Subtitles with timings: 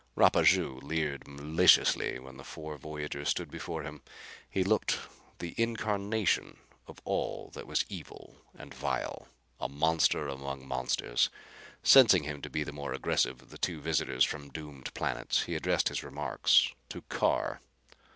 [0.17, 4.01] Rapaju leered maliciously when the four voyagers stood before him.
[4.49, 4.97] He looked
[5.37, 9.27] the incarnation of all that was evil and vile,
[9.59, 11.29] a monster among monsters.
[11.83, 15.53] Sensing him to be the more aggressive of the two visitors from doomed planets, he
[15.53, 17.61] addressed his remarks to Carr.